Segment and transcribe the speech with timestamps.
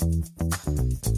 [0.00, 1.09] Thank you.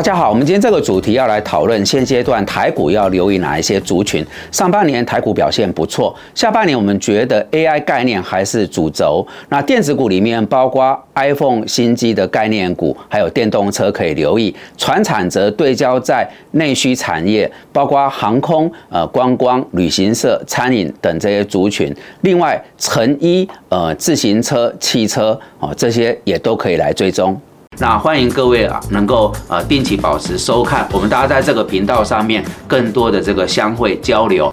[0.00, 4.24] 大家好，我们今天这个主题要来讨论现阶段台股要留意哪一些族群。
[4.50, 9.22] 上半年台股表现不错，下半年我们觉得 AI 概念还是主轴。
[9.50, 14.56] 那电子股里面包括 iPhone 新机的概念股，还有电动车可以留意。
[14.78, 21.94] 船产则对焦在内需产业，包括航空、呃观光、旅行社、餐饮等这些族群。
[22.22, 27.38] 另外，成衣、呃自行车、汽车哦这些也都可以来追踪。
[27.78, 34.52] 那欢迎各位啊，能够呃定期保持收看，我们大家在这个频道上面更多的这个相会交流。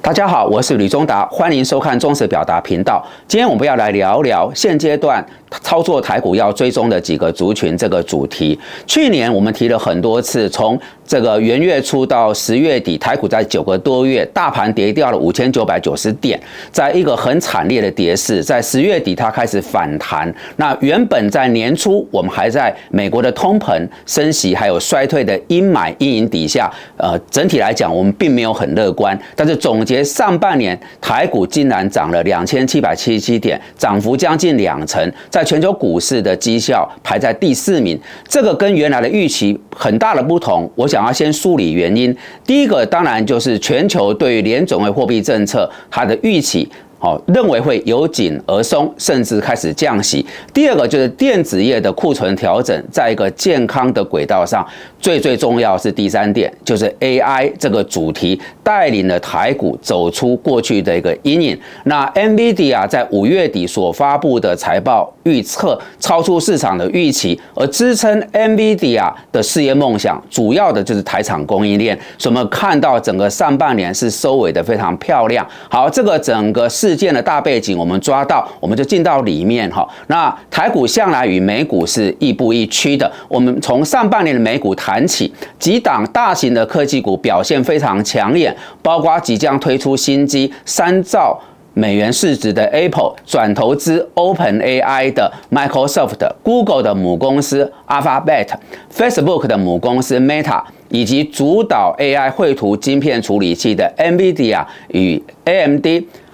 [0.00, 3.04] 大家好，我是吕中达，欢迎收看忠实表达频道。
[3.28, 5.24] 今天我们要来聊聊现阶段
[5.62, 8.58] 操作台股要追踪的几个族群这个主题。
[8.86, 16.40] 去年我们提了很多次，从这个元月初到十月底，台股在九个多月，大盘跌掉了五千九百九十点，
[16.72, 20.32] 在一个很惨烈的跌势，在十月底它开始反弹。
[20.56, 29.16] 那原本在年初，我们还在美国的通膨、升息还有衰退的阴霾阴影底下，呃，整体来讲我们并没有很乐观。
[29.36, 37.98] 但是总总结上半年，台股竟然涨了两千七百七十七点，涨幅将近两成，在全球股市的绩效排在第四名，
[38.28, 40.70] 这个跟原来的预期很大的不同。
[40.74, 41.02] 我想。
[41.02, 46.68] 要先梳理原因，第一个当然就是全球对于联总会货币政策它的预期。
[47.00, 50.24] 好，认为会由紧而松，甚至开始降息。
[50.54, 54.64] 第二个就是电子业的库存调整，在一个健康的轨道上。
[55.02, 61.58] 最最重要是第三点，就是 AI 这个主题带领了台股走出过去的一个阴影。
[61.86, 71.98] 那 NVIDIA 在五月底所发布的财报预测超出市场的预期，而支撑 NVIDIA 的事业梦想，主要的就是台厂供应链。
[72.16, 75.44] 所以我们看到整个上半年是收尾的非常漂亮。
[75.68, 79.84] 好，这个整个事件的大背景我们抓到，我们就进到里面哈。
[80.06, 83.10] 那台股向来与美股是亦步亦趋的。
[83.26, 84.91] 我们从上半年的美股台。
[84.92, 91.40] 谈起几档大型的科技股表现非常抢眼，包括即将推出新机三兆
[91.72, 98.48] 美元市值的 Apple，转投资 Open AI 的 Microsoft、Google 的母公司 Alphabet、
[98.94, 105.86] Facebook 的母公司 Meta，以及主导 AI 绘图晶片处理器的 NVIDIA 与 AMD，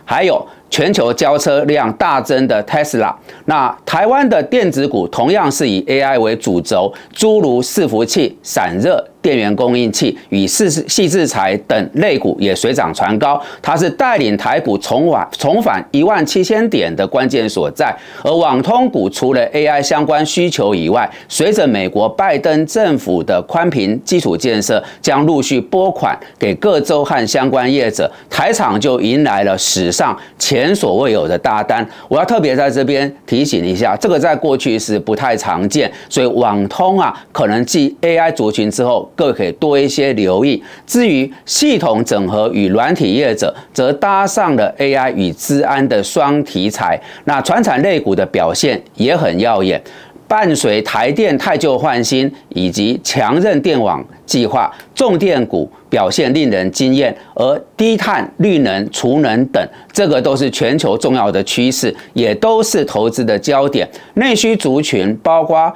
[0.04, 0.44] 还有。
[0.70, 3.14] 全球交车量大增的 Tesla，
[3.46, 9.02] 那台湾的电子股同样是以 AI 为主轴，诸如伺服器、散热。
[9.20, 17.94] 电源供应器与细细制材等类股也水涨船高，它是带领台股重返重返一万七千点的关键所在。
[18.22, 31.86] 而网通股除了 AI 相关需求以外，随着美国拜登政府的宽频基础建设将陆续拨款给各州和相关业者，台厂就迎来了史上前所未有的大单。
[32.08, 39.06] 我要特别在这边提醒一下，这个在过去是不太常见，所以网通啊，可能继 AI 族群之后。
[39.18, 40.62] 各位可以多一些留意。
[40.86, 46.96] 至于系统整合与软体业者，则搭上了 AI 与资安的双题材。
[47.24, 49.82] 那传产类股的表现也很耀眼，
[50.28, 57.12] 伴随台电太旧换新以及强韧电网计划，重电股表现令人惊艳。
[57.34, 59.60] 而低碳、绿能、储能等，
[59.92, 63.88] 这个都是全球重要的趋势，也都是投资的焦点。
[64.14, 65.74] 内需族群包括。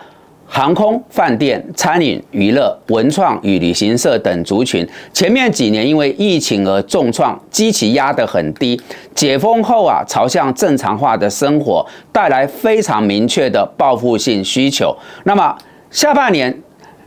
[0.55, 8.79] 航空、饭店、餐饮、娱乐、文创与旅行社等族群，前面几年因为疫情而重创，基期压得很低。
[9.15, 11.83] 解封后啊，朝向正常化的生活，
[12.13, 14.95] 带来非常明确的报复性需求。
[15.25, 15.57] 那么
[15.91, 16.55] 下半年。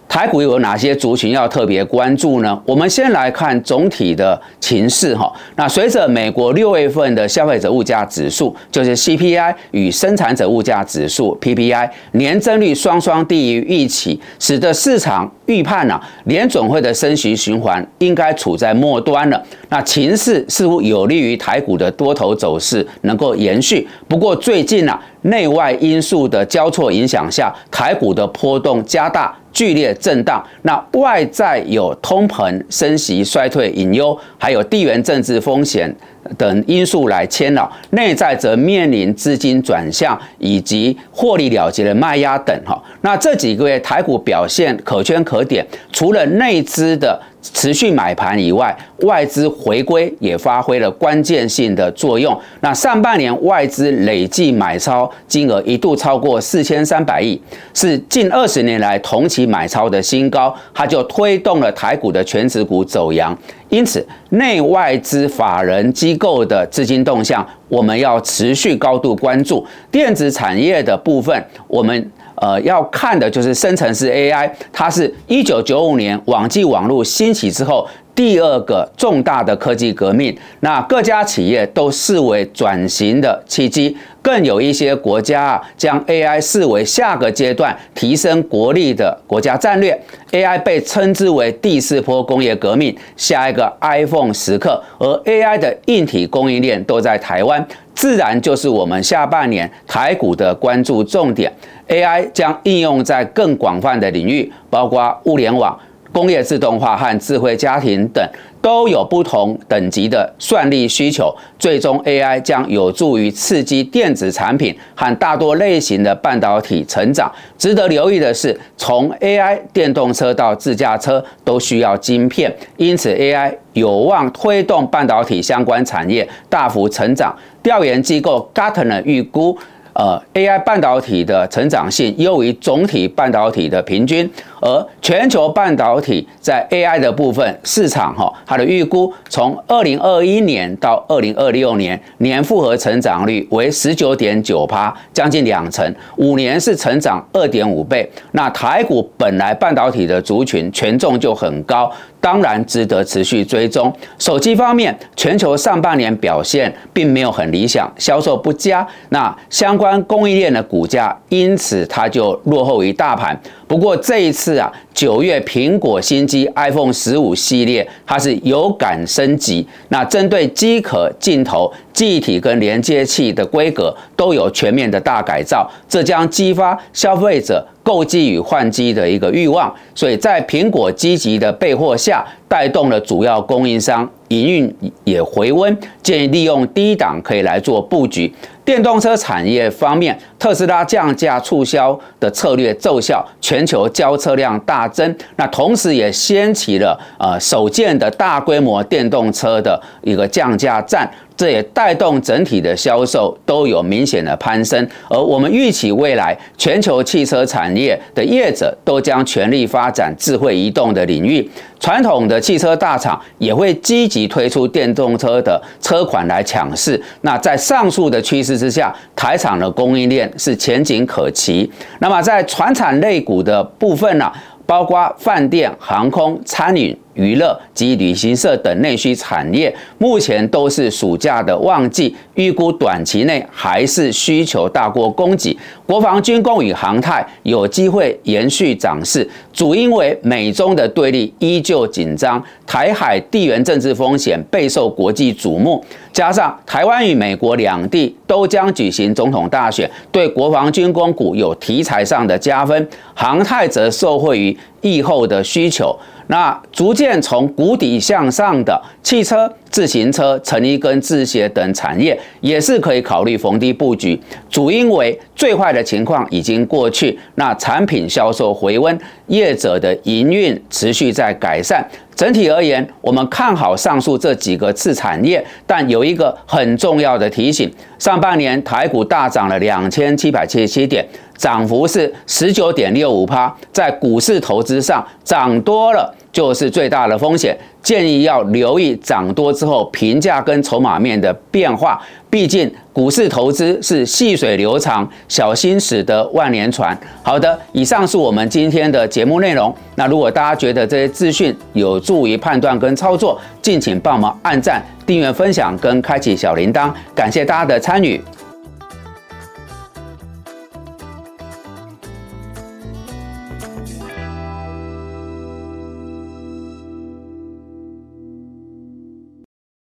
[0.07, 2.57] 台股有哪些族群要特别关注呢？
[2.65, 5.29] 我们先来看总体的情势哈。
[5.57, 19.43] 那随着美国六月份的消费者物价指数，就是 CPI 与生产者物价指数 PPI 年增率双双低于预期，使得市场预判呢，联总会的升息循环应该处在末端了。
[19.67, 23.85] 那情势似乎有利于台股的多头走势能够延续。
[24.07, 29.35] 不过最近啊，内外因素的交错影响下，台股的波动加大。
[29.55, 35.89] 剧烈震荡，那外在有通膨、升息、衰退隐忧，还有地缘政治风险
[36.37, 42.55] 等因素来牵扰；内在则面临资金转向以及获利了结的卖压等。
[42.65, 47.21] 哈，那这几个月台股表现可圈可点，除了内资的。
[47.53, 52.35] 持续买盘以外，外资回归也发挥了关键性的作用。
[52.61, 57.39] 那上半年外资累计买超金额一度超过四千三百亿，
[57.75, 63.37] 是近二十年来同期买超的新高，它就推动了台股的全指股走阳。
[63.69, 69.65] 因此，内外资法人机机构的资金动向，我们要持续高度关注。
[69.91, 77.85] 电子产业的部分，我们呃要看的就是生成式 AI，它是一九九五年网际网络兴起之后。
[78.15, 89.99] 第二个重大的科技革命，那各家企业都视为转型的契机，更有一些国家啊，将 AI 视为下个阶段提升国力的国家战略。
[90.31, 101.51] AI 被称之为第四波工业革命，下一个 iPhone 时刻，而 AI 的硬体供应链都在台湾，自然就是我们下半年台股的关注重点。
[101.89, 105.77] AI 将应用在更广泛的领域，包括物联网。
[106.15, 108.25] 工业自动化和智慧家庭等
[108.61, 117.29] 都有不同等级的算力需求，最终 AI 将有助于刺激电子产品和大多类型的半导体成长。
[117.57, 127.35] 值得留意的是，从 AI 电动车到自驾车都需要晶片，因此 AI 有望推动半导体相关产业大幅成长。
[127.61, 129.57] 调研机构 Gartner 预估。
[129.95, 148.09] 呃，AI 半导体的成长性优于总体半导体的平均，而全球半导体在 AI 的部分市场哈，它的预估从二零二一年到二零二六年年复合成长率为十九点九趴，将近两成，五年是成长二点五倍。
[148.33, 151.89] 那台股本来半导体的族群权重就很高。
[152.25, 153.95] 当然值得持续追踪。
[154.17, 158.85] 手机方面，全球上半年表现并没有很理想，销售不佳。
[159.09, 163.39] 那相关供应链的股价因此它就落后于大盘。
[163.67, 169.65] 不过这一次啊，九月苹果新机 iPhone 十五系列它是有感升级。
[169.89, 177.65] 那针对机壳、镜头、记忆体跟连接器的规格都有全面的大改造，这将激发消费者。
[177.85, 188.33] 购机与换机的一个欲望，所以在苹果积极的备货下，带动了主要供应商营运也回温，建议利用低档可以来做布局。
[188.65, 201.09] 电动车产业方面，特斯拉降价促销的策略奏效，全球交车量大增，那同时也掀起了呃首件的大规模电动车的一个降价战。
[201.37, 211.49] 这也带动整体的销售都有明显的攀升，而我们预期未来全球汽车产业的业者都将全力发展智慧移动的领域，
[211.79, 217.01] 传统的汽车大厂也会积极推出电动车的车款来抢势。
[217.21, 221.69] 那在上述的趋势之下，台厂的供应链是前景可期。
[221.99, 224.31] 那么在船产类股的部分呢，
[224.65, 226.97] 包括饭店、航空、餐饮。
[227.15, 235.57] 娱乐及旅行社等内需产业，目前都是暑假的旺季，预估短期内还是需求大过供给。
[235.85, 255.97] 国防军工与航太有机会延续涨势，主因为美中的对立依旧紧张，台海地缘政治风险备受国际瞩目，加上台湾与美国两地都将举行总统大选，对国防军工股有题材上的加分，航太则受惠于疫后的需求。
[256.27, 264.19] 那逐渐从谷底向上的汽车、自行车、成衣跟制鞋等产业，也是可以考虑逢低布局。
[264.49, 268.97] 主因为最坏的情况已经过去，那产品销售回温，
[269.27, 271.87] 业者的营运持续在改善。
[272.15, 281.05] 整体而言，我们看好上述这几个次产业，但有一个很重要的提醒：上半年台股大涨了两千七百七十七点。
[281.37, 292.01] 涨幅是十九点六五趴，在股市投资上涨多了就是最大的风险，建议要留意涨多之后评价跟筹码面的变化。
[292.29, 296.97] 毕竟股市投资是细水流长，小心驶得万年船。
[297.23, 299.73] 好的，以上是我们今天的节目内容。
[299.95, 306.91] 那如果大家觉得这些资讯有助于判断跟操作，敬请帮忙按赞、订阅、分享跟开启小铃铛。
[307.13, 308.21] 感谢大家的参与。